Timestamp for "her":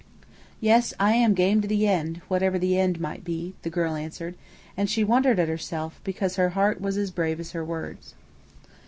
6.37-6.49, 7.51-7.63